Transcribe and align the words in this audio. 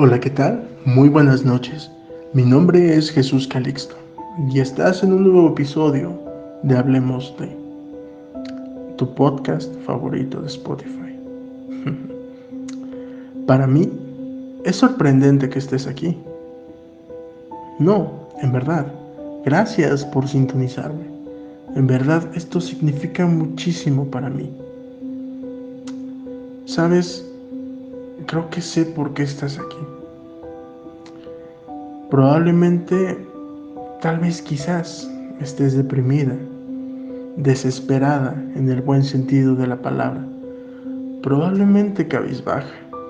Hola, 0.00 0.20
¿qué 0.20 0.30
tal? 0.30 0.62
Muy 0.84 1.08
buenas 1.08 1.44
noches. 1.44 1.90
Mi 2.32 2.44
nombre 2.44 2.94
es 2.94 3.10
Jesús 3.10 3.48
Calixto 3.48 3.96
y 4.48 4.60
estás 4.60 5.02
en 5.02 5.12
un 5.12 5.24
nuevo 5.24 5.48
episodio 5.48 6.16
de 6.62 6.76
Hablemos 6.76 7.34
de 7.36 7.48
tu 8.96 9.12
podcast 9.16 9.74
favorito 9.84 10.40
de 10.40 10.46
Spotify. 10.46 11.18
Para 13.48 13.66
mí 13.66 13.90
es 14.64 14.76
sorprendente 14.76 15.48
que 15.48 15.58
estés 15.58 15.88
aquí. 15.88 16.16
No, 17.80 18.28
en 18.40 18.52
verdad, 18.52 18.86
gracias 19.44 20.04
por 20.04 20.28
sintonizarme. 20.28 21.06
En 21.74 21.88
verdad 21.88 22.22
esto 22.36 22.60
significa 22.60 23.26
muchísimo 23.26 24.04
para 24.04 24.30
mí. 24.30 24.48
Sabes, 26.66 27.27
creo 28.28 28.48
que 28.50 28.60
sé 28.60 28.84
por 28.84 29.14
qué 29.14 29.22
estás 29.22 29.58
aquí. 29.58 29.78
Probablemente, 32.10 33.18
tal 34.02 34.20
vez 34.20 34.42
quizás, 34.42 35.10
estés 35.40 35.74
deprimida, 35.74 36.36
desesperada 37.36 38.32
en 38.54 38.68
el 38.70 38.82
buen 38.82 39.02
sentido 39.02 39.54
de 39.54 39.66
la 39.66 39.76
palabra. 39.76 40.24
Probablemente 41.22 42.06
cabizbaja, 42.06 42.68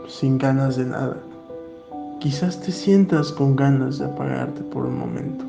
sin 0.08 0.38
ganas 0.38 0.76
de 0.76 0.86
nada. 0.86 1.16
Quizás 2.20 2.60
te 2.60 2.70
sientas 2.70 3.32
con 3.32 3.56
ganas 3.56 3.98
de 3.98 4.06
apagarte 4.06 4.62
por 4.62 4.86
un 4.86 4.98
momento. 4.98 5.44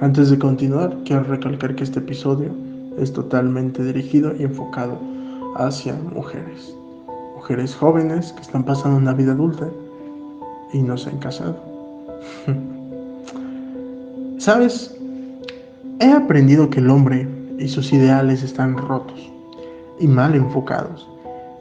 Antes 0.00 0.30
de 0.30 0.38
continuar, 0.38 0.96
quiero 1.04 1.24
recalcar 1.24 1.74
que 1.74 1.84
este 1.84 1.98
episodio 1.98 2.52
es 2.98 3.12
totalmente 3.12 3.82
dirigido 3.82 4.34
y 4.38 4.44
enfocado 4.44 4.98
hacia 5.56 5.94
mujeres 5.94 6.79
mujeres 7.40 7.74
jóvenes 7.74 8.34
que 8.34 8.42
están 8.42 8.62
pasando 8.64 8.98
una 8.98 9.14
vida 9.14 9.32
adulta 9.32 9.66
y 10.74 10.82
no 10.82 10.98
se 10.98 11.08
han 11.08 11.18
casado. 11.20 11.56
¿Sabes? 14.38 14.94
He 16.00 16.12
aprendido 16.12 16.68
que 16.68 16.80
el 16.80 16.90
hombre 16.90 17.26
y 17.58 17.66
sus 17.66 17.94
ideales 17.94 18.42
están 18.42 18.76
rotos 18.76 19.32
y 19.98 20.06
mal 20.06 20.34
enfocados. 20.34 21.08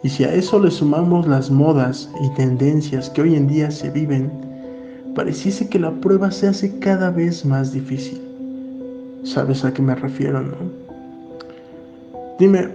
Y 0.03 0.09
si 0.09 0.25
a 0.25 0.33
eso 0.33 0.59
le 0.59 0.69
sumamos 0.69 1.25
las 1.27 1.49
modas 1.49 2.09
y 2.25 2.29
tendencias 2.35 3.09
que 3.11 3.21
hoy 3.21 3.35
en 3.35 3.47
día 3.47 3.71
se 3.71 3.89
viven, 3.89 4.29
pareciese 5.15 5.69
que 5.69 5.79
la 5.79 5.91
prueba 5.91 6.29
se 6.29 6.49
hace 6.49 6.77
cada 6.79 7.09
vez 7.09 7.45
más 7.45 7.71
difícil. 7.71 8.21
¿Sabes 9.23 9.63
a 9.63 9.73
qué 9.73 9.81
me 9.81 9.95
refiero, 9.95 10.41
no? 10.41 10.57
Dime, 12.37 12.67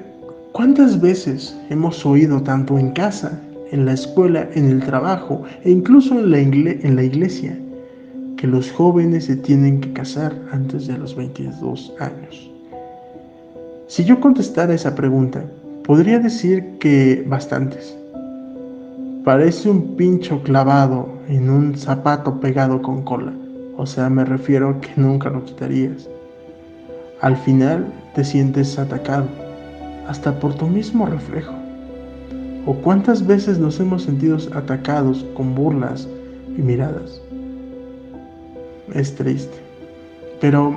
¿Cuántas 0.54 1.00
veces 1.00 1.52
hemos 1.68 2.06
oído 2.06 2.40
tanto 2.40 2.78
en 2.78 2.92
casa, 2.92 3.40
en 3.72 3.86
la 3.86 3.92
escuela, 3.92 4.48
en 4.54 4.70
el 4.70 4.84
trabajo 4.84 5.42
e 5.64 5.70
incluso 5.72 6.16
en 6.16 6.30
la, 6.30 7.02
iglesia 7.02 7.58
que 8.36 8.46
los 8.46 8.70
jóvenes 8.70 9.24
se 9.24 9.34
tienen 9.34 9.80
que 9.80 9.92
casar 9.92 10.32
antes 10.52 10.86
de 10.86 10.96
los 10.96 11.16
22 11.16 11.94
años? 11.98 12.52
Si 13.88 14.04
yo 14.04 14.20
contestara 14.20 14.72
esa 14.72 14.94
pregunta, 14.94 15.44
podría 15.82 16.20
decir 16.20 16.78
que 16.78 17.24
bastantes. 17.26 17.98
Parece 19.24 19.68
un 19.68 19.96
pincho 19.96 20.40
clavado 20.44 21.08
en 21.26 21.50
un 21.50 21.76
zapato 21.76 22.38
pegado 22.38 22.80
con 22.80 23.02
cola. 23.02 23.32
O 23.76 23.86
sea, 23.86 24.08
me 24.08 24.24
refiero 24.24 24.80
que 24.80 24.90
nunca 24.94 25.30
lo 25.30 25.44
quitarías. 25.44 26.08
Al 27.22 27.36
final 27.38 27.92
te 28.14 28.22
sientes 28.22 28.78
atacado 28.78 29.26
hasta 30.08 30.38
por 30.38 30.54
tu 30.54 30.66
mismo 30.66 31.06
reflejo. 31.06 31.54
¿O 32.66 32.74
cuántas 32.74 33.26
veces 33.26 33.58
nos 33.58 33.78
hemos 33.80 34.02
sentido 34.02 34.38
atacados 34.54 35.24
con 35.34 35.54
burlas 35.54 36.08
y 36.56 36.62
miradas? 36.62 37.20
Es 38.94 39.14
triste. 39.14 39.56
Pero, 40.40 40.74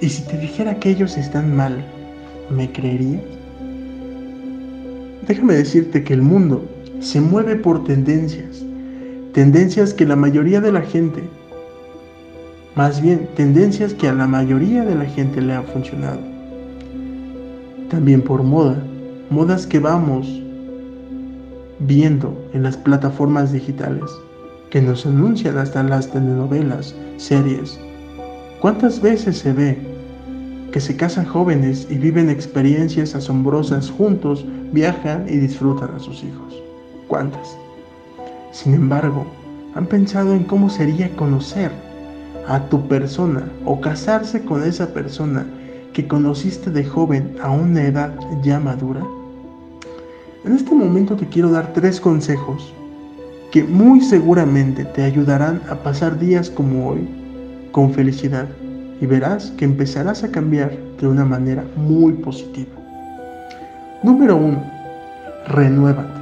¿y 0.00 0.08
si 0.08 0.22
te 0.26 0.36
dijera 0.38 0.78
que 0.78 0.90
ellos 0.90 1.16
están 1.16 1.56
mal, 1.56 1.82
me 2.50 2.70
creerías? 2.70 3.22
Déjame 5.26 5.54
decirte 5.54 6.02
que 6.02 6.14
el 6.14 6.22
mundo 6.22 6.64
se 7.00 7.20
mueve 7.20 7.56
por 7.56 7.84
tendencias, 7.84 8.64
tendencias 9.32 9.94
que 9.94 10.04
la 10.04 10.16
mayoría 10.16 10.60
de 10.60 10.72
la 10.72 10.82
gente, 10.82 11.22
más 12.74 13.00
bien 13.00 13.28
tendencias 13.36 13.94
que 13.94 14.08
a 14.08 14.12
la 14.12 14.26
mayoría 14.26 14.84
de 14.84 14.94
la 14.94 15.04
gente 15.04 15.40
le 15.40 15.54
han 15.54 15.64
funcionado 15.64 16.29
también 17.90 18.22
por 18.22 18.42
moda, 18.42 18.82
modas 19.28 19.66
que 19.66 19.78
vamos 19.78 20.26
viendo 21.80 22.34
en 22.54 22.62
las 22.62 22.76
plataformas 22.76 23.52
digitales, 23.52 24.08
que 24.70 24.80
nos 24.80 25.04
anuncian 25.04 25.58
hasta 25.58 25.82
las 25.82 26.10
telenovelas, 26.10 26.94
series. 27.18 27.78
¿Cuántas 28.60 29.02
veces 29.02 29.38
se 29.38 29.52
ve 29.52 29.78
que 30.72 30.80
se 30.80 30.96
casan 30.96 31.26
jóvenes 31.26 31.88
y 31.90 31.98
viven 31.98 32.30
experiencias 32.30 33.14
asombrosas 33.14 33.90
juntos, 33.90 34.46
viajan 34.72 35.26
y 35.28 35.36
disfrutan 35.36 35.90
a 35.94 35.98
sus 35.98 36.22
hijos? 36.22 36.62
¿Cuántas? 37.08 37.56
Sin 38.52 38.74
embargo, 38.74 39.26
han 39.74 39.86
pensado 39.86 40.32
en 40.32 40.44
cómo 40.44 40.70
sería 40.70 41.14
conocer 41.16 41.72
a 42.46 42.60
tu 42.68 42.86
persona 42.86 43.50
o 43.64 43.80
casarse 43.80 44.44
con 44.44 44.62
esa 44.62 44.92
persona 44.94 45.44
que 45.92 46.06
conociste 46.06 46.70
de 46.70 46.84
joven 46.84 47.36
a 47.42 47.50
una 47.50 47.82
edad 47.82 48.14
ya 48.42 48.60
madura? 48.60 49.00
En 50.44 50.54
este 50.54 50.74
momento 50.74 51.16
te 51.16 51.26
quiero 51.26 51.50
dar 51.50 51.72
tres 51.72 52.00
consejos 52.00 52.72
que 53.50 53.64
muy 53.64 54.00
seguramente 54.00 54.84
te 54.84 55.02
ayudarán 55.02 55.60
a 55.68 55.74
pasar 55.74 56.18
días 56.18 56.50
como 56.50 56.88
hoy 56.88 57.08
con 57.72 57.92
felicidad 57.92 58.46
y 59.00 59.06
verás 59.06 59.52
que 59.56 59.64
empezarás 59.64 60.22
a 60.22 60.30
cambiar 60.30 60.76
de 61.00 61.08
una 61.08 61.24
manera 61.24 61.64
muy 61.76 62.12
positiva. 62.14 62.70
Número 64.02 64.36
1. 64.36 64.64
Renuévate. 65.48 66.20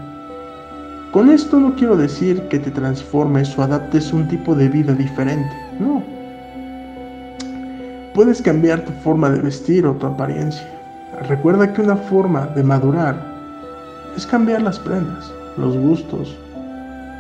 Con 1.13 1.31
esto 1.31 1.59
no 1.59 1.75
quiero 1.75 1.97
decir 1.97 2.41
que 2.49 2.59
te 2.59 2.71
transformes 2.71 3.57
o 3.59 3.63
adaptes 3.63 4.13
un 4.13 4.29
tipo 4.29 4.55
de 4.55 4.69
vida 4.69 4.93
diferente, 4.95 5.55
no 5.79 6.18
Puedes 8.19 8.43
cambiar 8.43 8.85
tu 8.85 8.91
forma 9.05 9.31
de 9.31 9.41
vestir 9.41 9.87
o 9.87 9.95
tu 9.95 10.05
apariencia. 10.05 10.69
Recuerda 11.29 11.73
que 11.73 11.83
una 11.83 11.95
forma 11.95 12.47
de 12.49 12.65
madurar 12.65 13.17
es 14.17 14.27
cambiar 14.27 14.63
las 14.63 14.77
prendas, 14.77 15.33
los 15.57 15.77
gustos, 15.77 16.37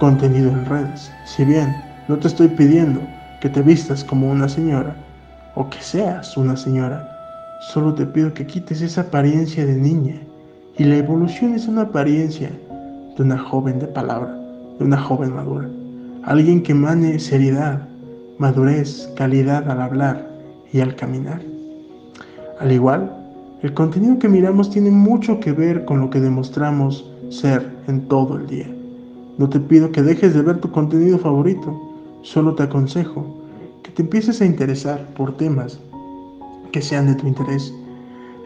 contenido 0.01 0.51
en 0.51 0.67
redes. 0.67 1.09
Si 1.25 1.45
bien 1.45 1.73
no 2.09 2.17
te 2.17 2.27
estoy 2.27 2.49
pidiendo 2.49 3.01
que 3.41 3.49
te 3.49 3.63
vistas 3.63 4.03
como 4.03 4.29
una 4.29 4.49
señora 4.49 4.93
o 5.55 5.71
que 5.71 5.81
seas 5.81 6.37
una 6.37 6.57
señora, 6.57 7.09
solo 7.61 7.95
te 7.95 8.05
pido 8.05 8.35
que 8.35 8.49
quites 8.49 8.83
esa 8.83 9.03
apariencia 9.03 9.65
de 9.65 9.77
niña 9.77 10.17
y 10.79 10.83
la 10.83 10.97
evolución 10.97 11.55
es 11.55 11.69
una 11.69 11.83
apariencia 11.83 12.51
de 13.17 13.23
una 13.23 13.39
joven 13.39 13.79
de 13.79 13.87
palabra, 13.87 14.37
de 14.81 14.85
una 14.85 14.99
joven 15.01 15.33
madura. 15.33 15.69
Alguien 16.25 16.61
que 16.61 16.75
mane 16.75 17.21
seriedad, 17.21 17.87
madurez, 18.39 19.09
calidad 19.15 19.71
al 19.71 19.81
hablar, 19.81 20.38
y 20.73 20.81
al 20.81 20.95
caminar. 20.97 21.41
Al 22.61 22.73
igual, 22.73 23.13
el 23.63 23.75
contenido 23.75 24.19
que 24.19 24.29
miramos 24.29 24.71
tiene 24.71 24.91
mucho 24.91 25.41
que 25.41 25.53
ver 25.53 25.85
con 25.85 26.01
lo 26.01 26.11
que 26.11 26.21
demostramos 26.21 27.11
ser 27.29 27.69
en 27.87 28.07
todo 28.09 28.37
el 28.37 28.47
día. 28.47 28.71
No 29.37 29.49
te 29.49 29.61
pido 29.61 29.93
que 29.93 30.03
dejes 30.03 30.35
de 30.35 30.43
ver 30.43 30.59
tu 30.59 30.71
contenido 30.71 31.19
favorito, 31.19 31.77
solo 32.23 32.55
te 32.55 32.65
aconsejo 32.65 33.25
que 33.83 33.91
te 33.91 34.03
empieces 34.03 34.41
a 34.41 34.45
interesar 34.45 35.07
por 35.15 35.37
temas 35.37 35.79
que 36.73 36.83
sean 36.83 37.07
de 37.07 37.15
tu 37.15 37.27
interés. 37.27 37.73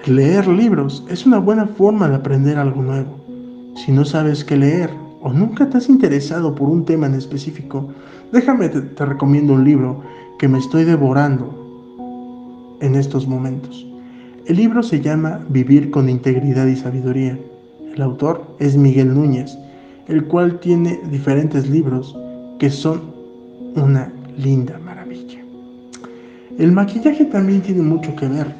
Leer 0.07 0.47
libros 0.49 1.05
es 1.09 1.27
una 1.27 1.39
buena 1.39 1.67
forma 1.67 2.09
de 2.09 2.17
aprender 2.17 2.59
algo 2.59 2.83
nuevo. 2.83 3.17
Si 3.77 3.93
no 3.93 4.05
sabes 4.05 4.45
qué 4.45 4.57
leer 4.57 4.91
o 5.23 5.33
nunca 5.33 5.69
te 5.69 5.79
has 5.79 5.89
interesado 5.89 6.55
por 6.55 6.69
un 6.69 6.85
tema 6.85 7.07
en 7.07 7.15
específico, 7.15 7.89
déjame 8.33 8.69
te, 8.69 8.81
te 8.83 9.07
recomiendo 9.07 9.55
un 9.55 9.65
libro 9.65 10.03
que 10.39 10.49
me 10.49 10.59
estoy 10.59 10.85
devorando 10.85 11.62
en 12.83 12.97
estos 12.97 13.27
momentos. 13.27 13.87
El 14.45 14.57
libro 14.57 14.83
se 14.83 15.01
llama 15.01 15.41
Vivir 15.49 15.91
con 15.91 16.09
integridad 16.11 16.67
y 16.67 16.77
sabiduría. 16.77 17.39
El 17.95 18.03
autor 18.03 18.45
es 18.59 18.77
Miguel 18.77 19.15
Núñez, 19.15 19.57
el 20.09 20.27
cual 20.27 20.59
tiene 20.59 21.01
diferentes 21.11 21.71
libros 21.71 22.17
que 22.59 22.69
son 22.69 23.01
una 23.77 24.13
linda 24.37 24.79
maravilla. 24.81 25.39
El 26.59 26.73
maquillaje 26.73 27.25
también 27.25 27.63
tiene 27.63 27.83
mucho 27.83 28.15
que 28.17 28.27
ver. 28.27 28.53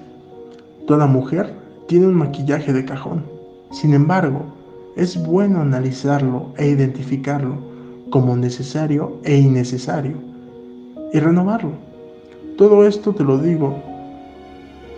Toda 0.87 1.07
mujer 1.07 1.53
tiene 1.89 2.07
un 2.07 2.15
maquillaje 2.15 2.73
de 2.73 2.85
cajón. 2.85 3.25
Sin 3.73 3.93
embargo, 3.93 4.45
es 4.97 5.21
bueno 5.27 5.61
analizarlo 5.61 6.53
e 6.57 6.69
identificarlo 6.69 7.57
como 8.11 8.37
necesario 8.37 9.19
e 9.25 9.37
innecesario 9.37 10.17
y 11.13 11.19
renovarlo. 11.19 11.73
Todo 12.57 12.87
esto 12.87 13.15
te 13.15 13.25
lo 13.25 13.39
digo 13.39 13.92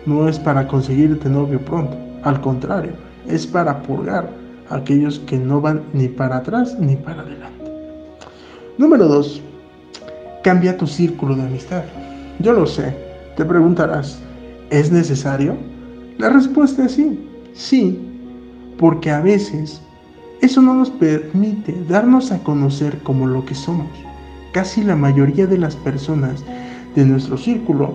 no 0.06 0.28
es 0.28 0.38
para 0.38 0.66
conseguirte 0.68 1.28
novio 1.28 1.60
pronto, 1.60 1.96
al 2.22 2.40
contrario, 2.40 2.92
es 3.26 3.46
para 3.46 3.82
purgar 3.82 4.28
a 4.68 4.76
aquellos 4.76 5.18
que 5.20 5.38
no 5.38 5.60
van 5.60 5.82
ni 5.92 6.08
para 6.08 6.38
atrás 6.38 6.78
ni 6.78 6.96
para 6.96 7.22
adelante. 7.22 7.64
Número 8.78 9.06
2. 9.06 9.42
Cambia 10.42 10.76
tu 10.76 10.86
círculo 10.86 11.36
de 11.36 11.42
amistad. 11.42 11.84
Yo 12.38 12.52
lo 12.52 12.66
sé. 12.66 12.94
Te 13.36 13.44
preguntarás, 13.44 14.18
¿es 14.70 14.92
necesario? 14.92 15.56
La 16.18 16.28
respuesta 16.28 16.84
es 16.84 16.92
sí. 16.92 17.28
Sí, 17.54 17.98
porque 18.78 19.10
a 19.10 19.20
veces 19.20 19.80
eso 20.40 20.60
no 20.60 20.74
nos 20.74 20.90
permite 20.90 21.74
darnos 21.88 22.30
a 22.30 22.42
conocer 22.42 22.98
como 22.98 23.26
lo 23.26 23.44
que 23.44 23.54
somos. 23.54 23.88
Casi 24.52 24.82
la 24.82 24.96
mayoría 24.96 25.46
de 25.46 25.58
las 25.58 25.76
personas 25.76 26.44
de 26.94 27.04
nuestro 27.04 27.38
círculo 27.38 27.94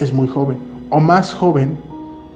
es 0.00 0.12
muy 0.12 0.26
joven 0.26 0.71
o 0.92 1.00
más 1.00 1.32
joven 1.32 1.78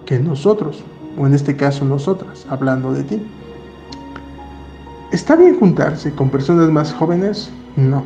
que 0.07 0.19
nosotros, 0.19 0.83
o 1.19 1.27
en 1.27 1.35
este 1.35 1.55
caso 1.57 1.85
nosotras, 1.85 2.47
hablando 2.49 2.91
de 2.93 3.03
ti. 3.03 3.23
¿Está 5.13 5.37
bien 5.37 5.59
juntarse 5.59 6.11
con 6.13 6.31
personas 6.31 6.71
más 6.71 6.93
jóvenes? 6.95 7.51
No. 7.77 8.03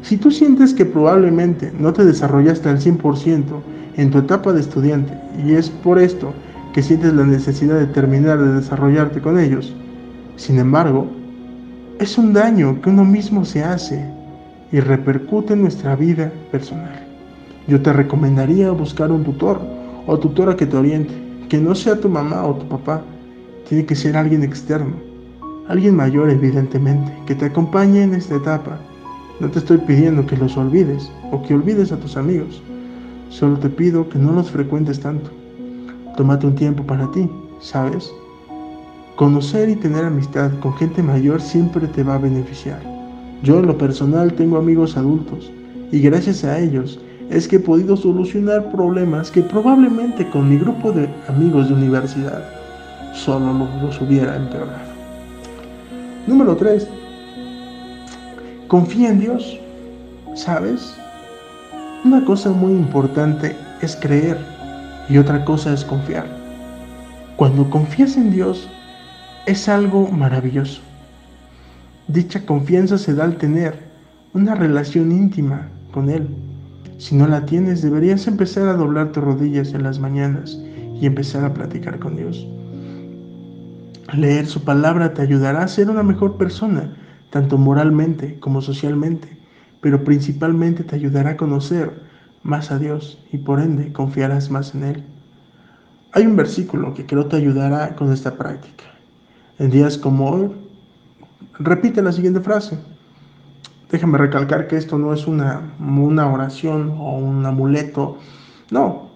Si 0.00 0.16
tú 0.16 0.30
sientes 0.30 0.72
que 0.72 0.86
probablemente 0.86 1.72
no 1.78 1.92
te 1.92 2.06
desarrollaste 2.06 2.70
al 2.70 2.80
100% 2.80 3.42
en 3.98 4.10
tu 4.10 4.18
etapa 4.18 4.54
de 4.54 4.60
estudiante 4.62 5.12
y 5.44 5.52
es 5.52 5.68
por 5.68 5.98
esto 5.98 6.32
que 6.72 6.82
sientes 6.82 7.12
la 7.12 7.26
necesidad 7.26 7.78
de 7.78 7.86
terminar 7.86 8.38
de 8.38 8.54
desarrollarte 8.54 9.20
con 9.20 9.38
ellos, 9.38 9.74
sin 10.36 10.58
embargo, 10.58 11.06
es 11.98 12.16
un 12.16 12.32
daño 12.32 12.80
que 12.80 12.88
uno 12.88 13.04
mismo 13.04 13.44
se 13.44 13.62
hace 13.62 14.02
y 14.72 14.80
repercute 14.80 15.52
en 15.52 15.62
nuestra 15.62 15.96
vida 15.96 16.32
personal. 16.50 17.09
Yo 17.68 17.80
te 17.80 17.92
recomendaría 17.92 18.70
buscar 18.72 19.12
un 19.12 19.24
tutor 19.24 19.60
o 20.06 20.18
tutora 20.18 20.56
que 20.56 20.66
te 20.66 20.76
oriente, 20.76 21.14
que 21.48 21.58
no 21.58 21.74
sea 21.74 22.00
tu 22.00 22.08
mamá 22.08 22.44
o 22.44 22.54
tu 22.54 22.66
papá, 22.68 23.02
tiene 23.68 23.84
que 23.84 23.94
ser 23.94 24.16
alguien 24.16 24.42
externo, 24.42 24.96
alguien 25.68 25.94
mayor 25.94 26.30
evidentemente, 26.30 27.12
que 27.26 27.34
te 27.34 27.46
acompañe 27.46 28.02
en 28.02 28.14
esta 28.14 28.36
etapa. 28.36 28.78
No 29.38 29.48
te 29.50 29.60
estoy 29.60 29.78
pidiendo 29.78 30.26
que 30.26 30.36
los 30.36 30.56
olvides 30.56 31.10
o 31.30 31.42
que 31.42 31.54
olvides 31.54 31.92
a 31.92 31.96
tus 31.98 32.16
amigos, 32.16 32.62
solo 33.28 33.58
te 33.58 33.68
pido 33.68 34.08
que 34.08 34.18
no 34.18 34.32
los 34.32 34.50
frecuentes 34.50 35.00
tanto. 35.00 35.30
Tómate 36.16 36.46
un 36.46 36.54
tiempo 36.54 36.82
para 36.82 37.10
ti, 37.12 37.30
¿sabes? 37.60 38.12
Conocer 39.16 39.68
y 39.68 39.76
tener 39.76 40.04
amistad 40.04 40.50
con 40.60 40.74
gente 40.74 41.02
mayor 41.02 41.40
siempre 41.40 41.86
te 41.86 42.02
va 42.02 42.14
a 42.14 42.18
beneficiar. 42.18 42.80
Yo 43.42 43.60
en 43.60 43.66
lo 43.66 43.78
personal 43.78 44.32
tengo 44.34 44.58
amigos 44.58 44.96
adultos 44.96 45.50
y 45.92 46.00
gracias 46.00 46.44
a 46.44 46.58
ellos 46.58 47.00
es 47.30 47.46
que 47.46 47.56
he 47.56 47.60
podido 47.60 47.96
solucionar 47.96 48.70
problemas 48.72 49.30
que 49.30 49.42
probablemente 49.42 50.28
con 50.30 50.48
mi 50.48 50.58
grupo 50.58 50.92
de 50.92 51.08
amigos 51.28 51.68
de 51.68 51.74
universidad 51.74 52.42
solo 53.14 53.68
los 53.80 54.00
hubiera 54.00 54.36
empeorado. 54.36 54.90
Número 56.26 56.56
3. 56.56 56.88
Confía 58.68 59.10
en 59.10 59.20
Dios. 59.20 59.58
¿Sabes? 60.34 60.94
Una 62.04 62.24
cosa 62.24 62.50
muy 62.50 62.72
importante 62.72 63.56
es 63.80 63.96
creer 63.96 64.38
y 65.08 65.18
otra 65.18 65.44
cosa 65.44 65.72
es 65.72 65.84
confiar. 65.84 66.26
Cuando 67.36 67.68
confías 67.68 68.16
en 68.16 68.30
Dios 68.30 68.68
es 69.46 69.68
algo 69.68 70.08
maravilloso. 70.08 70.80
Dicha 72.08 72.44
confianza 72.44 72.98
se 72.98 73.14
da 73.14 73.24
al 73.24 73.36
tener 73.36 73.78
una 74.34 74.54
relación 74.54 75.12
íntima 75.12 75.68
con 75.92 76.10
Él. 76.10 76.28
Si 77.00 77.14
no 77.14 77.26
la 77.26 77.46
tienes, 77.46 77.80
deberías 77.80 78.26
empezar 78.26 78.68
a 78.68 78.74
doblar 78.74 79.10
tus 79.10 79.24
rodillas 79.24 79.72
en 79.72 79.84
las 79.84 79.98
mañanas 79.98 80.60
y 81.00 81.06
empezar 81.06 81.46
a 81.46 81.54
platicar 81.54 81.98
con 81.98 82.14
Dios. 82.14 82.46
Leer 84.12 84.44
su 84.44 84.64
palabra 84.64 85.14
te 85.14 85.22
ayudará 85.22 85.62
a 85.62 85.68
ser 85.68 85.88
una 85.88 86.02
mejor 86.02 86.36
persona, 86.36 86.94
tanto 87.30 87.56
moralmente 87.56 88.38
como 88.38 88.60
socialmente, 88.60 89.34
pero 89.80 90.04
principalmente 90.04 90.84
te 90.84 90.94
ayudará 90.94 91.30
a 91.30 91.36
conocer 91.38 92.02
más 92.42 92.70
a 92.70 92.78
Dios 92.78 93.24
y 93.32 93.38
por 93.38 93.60
ende 93.60 93.94
confiarás 93.94 94.50
más 94.50 94.74
en 94.74 94.84
Él. 94.84 95.04
Hay 96.12 96.26
un 96.26 96.36
versículo 96.36 96.92
que 96.92 97.06
creo 97.06 97.24
te 97.28 97.36
ayudará 97.36 97.96
con 97.96 98.12
esta 98.12 98.36
práctica. 98.36 98.84
En 99.58 99.70
días 99.70 99.96
como 99.96 100.28
hoy, 100.28 100.50
repite 101.58 102.02
la 102.02 102.12
siguiente 102.12 102.40
frase. 102.40 102.78
Déjame 103.90 104.18
recalcar 104.18 104.68
que 104.68 104.76
esto 104.76 104.98
no 104.98 105.12
es 105.12 105.26
una, 105.26 105.74
una 105.80 106.30
oración 106.32 106.94
o 106.98 107.18
un 107.18 107.44
amuleto. 107.44 108.18
No. 108.70 109.10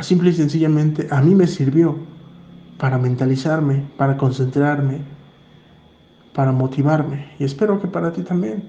Simple 0.00 0.30
y 0.30 0.34
sencillamente 0.34 1.06
a 1.10 1.20
mí 1.20 1.34
me 1.34 1.46
sirvió 1.46 1.96
para 2.78 2.98
mentalizarme, 2.98 3.84
para 3.96 4.16
concentrarme, 4.16 5.02
para 6.34 6.50
motivarme. 6.50 7.32
Y 7.38 7.44
espero 7.44 7.80
que 7.80 7.86
para 7.86 8.12
ti 8.12 8.22
también. 8.22 8.64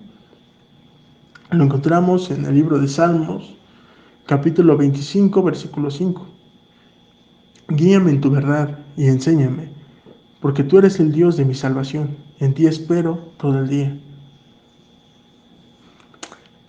Lo 1.50 1.64
encontramos 1.64 2.30
en 2.30 2.46
el 2.46 2.54
libro 2.54 2.78
de 2.78 2.88
Salmos, 2.88 3.56
capítulo 4.26 4.78
25, 4.78 5.42
versículo 5.42 5.90
5. 5.90 6.28
Guíame 7.70 8.12
en 8.12 8.22
tu 8.22 8.30
verdad 8.30 8.80
y 8.98 9.08
enséñame, 9.08 9.70
porque 10.42 10.64
tú 10.64 10.78
eres 10.78 11.00
el 11.00 11.12
Dios 11.12 11.38
de 11.38 11.46
mi 11.46 11.56
salvación. 11.56 12.18
En 12.40 12.54
ti 12.54 12.68
espero 12.68 13.20
todo 13.38 13.60
el 13.60 13.68
día. 13.68 13.98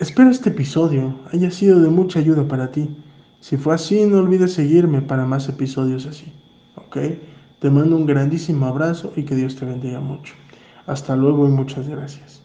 Espero 0.03 0.31
este 0.31 0.49
episodio 0.49 1.17
haya 1.31 1.49
sido 1.49 1.79
de 1.79 1.89
mucha 1.89 2.19
ayuda 2.19 2.45
para 2.45 2.71
ti. 2.71 2.93
Si 3.39 3.55
fue 3.55 3.73
así, 3.73 4.05
no 4.05 4.17
olvides 4.17 4.51
seguirme 4.51 5.01
para 5.01 5.25
más 5.25 5.47
episodios 5.47 6.05
así. 6.07 6.25
¿Ok? 6.75 6.97
Te 7.59 7.69
mando 7.69 7.95
un 7.95 8.05
grandísimo 8.05 8.65
abrazo 8.65 9.13
y 9.15 9.23
que 9.23 9.33
Dios 9.33 9.55
te 9.55 9.63
bendiga 9.63 10.01
mucho. 10.01 10.33
Hasta 10.87 11.15
luego 11.15 11.47
y 11.47 11.51
muchas 11.51 11.87
gracias. 11.87 12.42